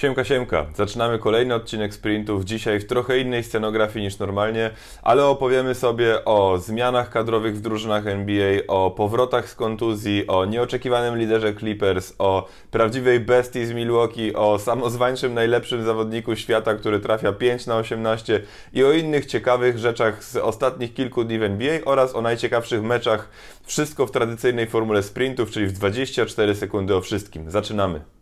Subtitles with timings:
[0.00, 0.66] Siemka, siemka.
[0.74, 2.44] Zaczynamy kolejny odcinek sprintów.
[2.44, 4.70] Dzisiaj w trochę innej scenografii niż normalnie,
[5.02, 11.18] ale opowiemy sobie o zmianach kadrowych w drużynach NBA, o powrotach z kontuzji, o nieoczekiwanym
[11.18, 17.66] liderze Clippers, o prawdziwej bestii z Milwaukee, o samozwańczym najlepszym zawodniku świata, który trafia 5
[17.66, 18.42] na 18
[18.72, 23.28] i o innych ciekawych rzeczach z ostatnich kilku dni w NBA oraz o najciekawszych meczach.
[23.64, 27.50] Wszystko w tradycyjnej formule sprintów, czyli w 24 sekundy o wszystkim.
[27.50, 28.19] Zaczynamy.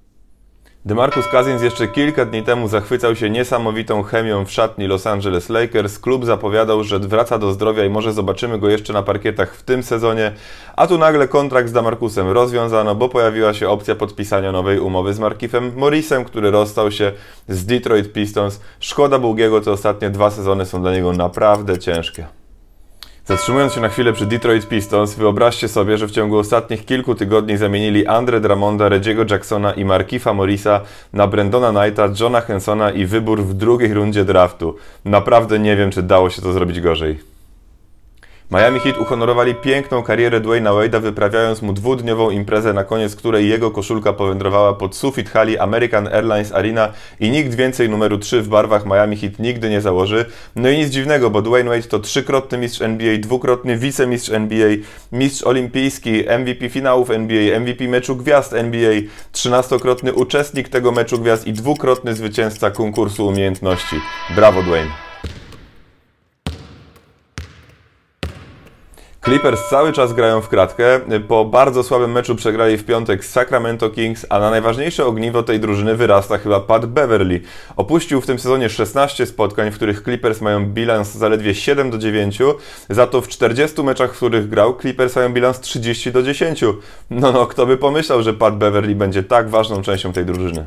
[0.85, 5.99] DeMarcus Cousins jeszcze kilka dni temu zachwycał się niesamowitą chemią w szatni Los Angeles Lakers.
[5.99, 9.83] Klub zapowiadał, że wraca do zdrowia i może zobaczymy go jeszcze na parkietach w tym
[9.83, 10.33] sezonie.
[10.77, 15.19] A tu nagle kontrakt z DeMarcusem rozwiązano, bo pojawiła się opcja podpisania nowej umowy z
[15.19, 17.13] Markifem Morrisem, który rozstał się
[17.49, 18.61] z Detroit Pistons.
[18.81, 22.38] Szkoda Bułgiego, te ostatnie dwa sezony są dla niego naprawdę ciężkie.
[23.29, 27.57] Zatrzymując się na chwilę przy Detroit Pistons, wyobraźcie sobie, że w ciągu ostatnich kilku tygodni
[27.57, 30.81] zamienili Andre Drummonda, Reggie'ego Jacksona i Markifa Morrisa
[31.13, 34.77] na Brendona Knighta, Johna Hensona i wybór w drugiej rundzie draftu.
[35.05, 37.19] Naprawdę nie wiem, czy dało się to zrobić gorzej.
[38.51, 43.71] Miami Heat uhonorowali piękną karierę Dwayna Wade'a, wyprawiając mu dwudniową imprezę, na koniec której jego
[43.71, 48.87] koszulka powędrowała pod sufit hali American Airlines Arena i nikt więcej numeru 3 w barwach
[48.87, 50.25] Miami Heat nigdy nie założy.
[50.57, 54.69] No i nic dziwnego, bo Dwayne Wade to trzykrotny mistrz NBA, dwukrotny wicemistrz NBA,
[55.13, 58.93] mistrz olimpijski, MVP finałów NBA, MVP meczu gwiazd NBA,
[59.33, 63.97] trzynastokrotny uczestnik tego meczu gwiazd i dwukrotny zwycięzca konkursu umiejętności.
[64.37, 65.08] Brawo Dwayne!
[69.29, 71.01] Clippers cały czas grają w kratkę.
[71.29, 75.97] Po bardzo słabym meczu przegrali w piątek Sacramento Kings, a na najważniejsze ogniwo tej drużyny
[75.97, 77.41] wyrasta chyba Pat Beverly.
[77.77, 82.39] Opuścił w tym sezonie 16 spotkań, w których Clippers mają bilans zaledwie 7 do 9,
[82.91, 86.65] za to w 40 meczach, w których grał, Clippers mają bilans 30 do 10.
[87.11, 90.67] No no, kto by pomyślał, że Pat Beverly będzie tak ważną częścią tej drużyny.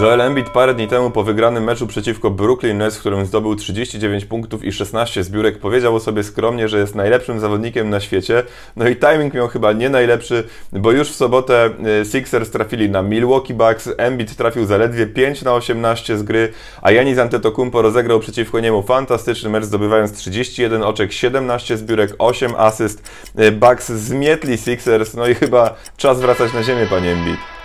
[0.00, 4.24] Joel Embiid parę dni temu po wygranym meczu przeciwko Brooklyn Nets, w którym zdobył 39
[4.24, 8.42] punktów i 16 zbiórek, powiedział o sobie skromnie, że jest najlepszym zawodnikiem na świecie.
[8.76, 11.70] No i timing miał chyba nie najlepszy, bo już w sobotę
[12.00, 16.52] y, Sixers trafili na Milwaukee Bucks, Embiid trafił zaledwie 5 na 18 z gry,
[16.82, 23.10] a Janis Antetokounmpo rozegrał przeciwko niemu fantastyczny mecz, zdobywając 31 oczek, 17 zbiórek, 8 asyst.
[23.38, 27.55] Y, Bucks zmietli Sixers, no i chyba czas wracać na ziemię, panie Embiid.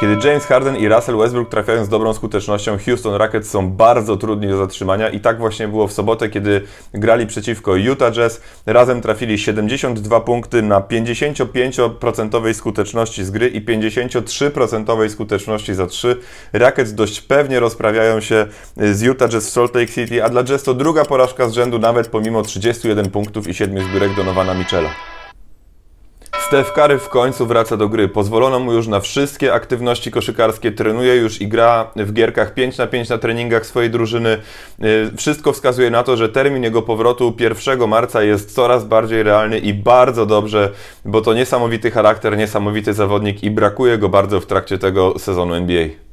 [0.00, 4.48] Kiedy James Harden i Russell Westbrook trafiają z dobrą skutecznością, Houston Rockets są bardzo trudni
[4.48, 6.62] do zatrzymania i tak właśnie było w sobotę, kiedy
[6.94, 8.40] grali przeciwko Utah Jazz.
[8.66, 16.16] Razem trafili 72 punkty na 55% skuteczności z gry i 53% skuteczności za 3.
[16.52, 20.62] Rockets dość pewnie rozprawiają się z Utah Jazz w Salt Lake City, a dla Jazz
[20.62, 25.17] to druga porażka z rzędu nawet pomimo 31 punktów i 7 zbiórek Donowana Michela.
[26.48, 28.08] Steph Curry w końcu wraca do gry.
[28.08, 32.86] Pozwolono mu już na wszystkie aktywności koszykarskie, trenuje już i gra w gierkach 5 na
[32.86, 34.38] 5 na treningach swojej drużyny.
[34.84, 39.58] Y, wszystko wskazuje na to, że termin jego powrotu 1 marca jest coraz bardziej realny
[39.58, 40.72] i bardzo dobrze,
[41.04, 46.07] bo to niesamowity charakter, niesamowity zawodnik i brakuje go bardzo w trakcie tego sezonu NBA.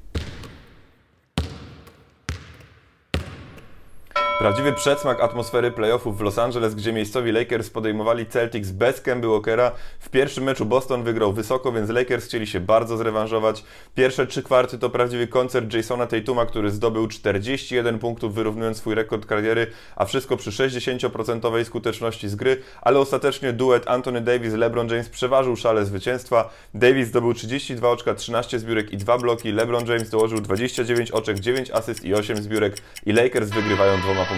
[4.46, 9.72] Prawdziwy przedsmak atmosfery playoffów w Los Angeles, gdzie miejscowi Lakers podejmowali Celtics bez Kemby Walkera.
[10.00, 13.64] W pierwszym meczu Boston wygrał wysoko, więc Lakers chcieli się bardzo zrewanżować.
[13.96, 19.26] Pierwsze trzy kwarty to prawdziwy koncert Jasona Tatuma, który zdobył 41 punktów, wyrównując swój rekord
[19.26, 25.56] kariery, a wszystko przy 60% skuteczności z gry, ale ostatecznie duet Anthony Davis-LeBron James przeważył
[25.56, 26.50] szale zwycięstwa.
[26.74, 29.52] Davis zdobył 32 oczka, 13 zbiórek i 2 bloki.
[29.52, 34.35] LeBron James dołożył 29 oczek, 9 asyst i 8 zbiórek i Lakers wygrywają dwoma punktami.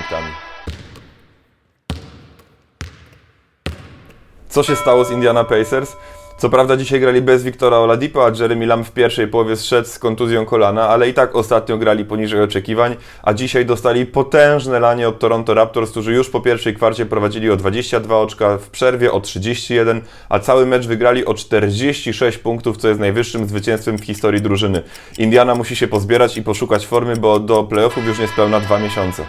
[4.50, 5.96] Co się stało z Indiana Pacers?
[6.38, 10.00] Co prawda dzisiaj grali bez Wiktora Oladipo, a Jeremy Lamb w pierwszej połowie zszedł z
[10.00, 15.20] kontuzją kolana, ale i tak ostatnio grali poniżej oczekiwań, a dzisiaj dostali potężne lanie od
[15.20, 20.02] Toronto Raptors, którzy już po pierwszej kwarcie prowadzili o 22 oczka, w przerwie o 31,
[20.30, 24.84] a cały mecz wygrali o 46 punktów, co jest najwyższym zwycięstwem w historii drużyny.
[25.18, 29.26] Indiana musi się pozbierać i poszukać formy, bo do playoffów już niespełna dwa miesiące.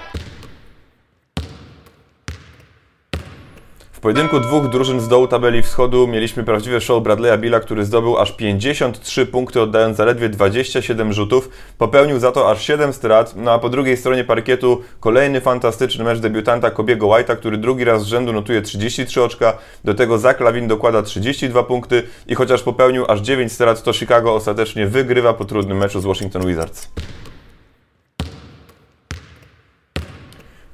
[3.99, 8.19] W pojedynku dwóch drużyn z dołu tabeli wschodu mieliśmy prawdziwe show Bradley'a Billa, który zdobył
[8.19, 11.51] aż 53 punkty, oddając zaledwie 27 rzutów.
[11.79, 16.19] Popełnił za to aż 7 strat, no a po drugiej stronie parkietu kolejny fantastyczny mecz
[16.19, 19.59] debiutanta Kobiego White'a, który drugi raz z rzędu notuje 33 oczka.
[19.85, 24.35] Do tego Zach Lawin dokłada 32 punkty i chociaż popełnił aż 9 strat, to Chicago
[24.35, 26.89] ostatecznie wygrywa po trudnym meczu z Washington Wizards.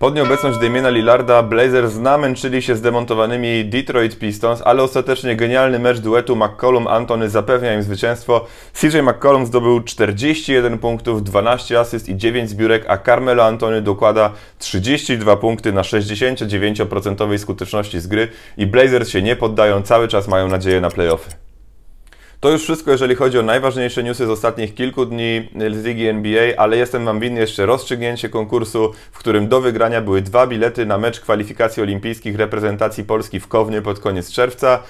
[0.05, 5.99] Pod nieobecność Damiena Lillarda Blazers namęczyli się z demontowanymi Detroit Pistons, ale ostatecznie genialny mecz
[5.99, 8.47] duetu McCollum-Antony zapewnia im zwycięstwo.
[8.73, 15.37] CJ McCollum zdobył 41 punktów, 12 asyst i 9 zbiórek, a Carmelo Antony dokłada 32
[15.37, 20.81] punkty na 69% skuteczności z gry i Blazers się nie poddają, cały czas mają nadzieję
[20.81, 21.44] na playoffy.
[22.45, 26.57] To już wszystko, jeżeli chodzi o najważniejsze newsy z ostatnich kilku dni z Ligi NBA,
[26.57, 30.99] ale jestem Wam winny jeszcze rozstrzygnięcie konkursu, w którym do wygrania były dwa bilety na
[30.99, 34.83] mecz kwalifikacji olimpijskich reprezentacji Polski w Kownie pod koniec czerwca.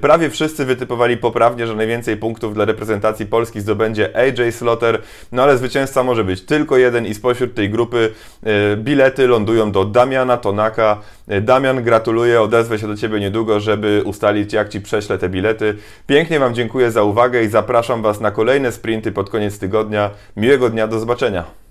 [0.00, 5.02] Prawie wszyscy wytypowali poprawnie, że najwięcej punktów dla reprezentacji Polski zdobędzie AJ Slaughter,
[5.32, 8.12] no ale zwycięzca może być tylko jeden i spośród tej grupy
[8.42, 11.00] e, bilety lądują do Damiana Tonaka.
[11.28, 15.76] E, Damian, gratuluję, odezwę się do Ciebie niedługo, żeby ustalić jak Ci prześlę te bilety.
[16.06, 20.10] Pięknie Wam dziękuję za uwagę i zapraszam Was na kolejne sprinty pod koniec tygodnia.
[20.36, 21.67] Miłego dnia, do zobaczenia.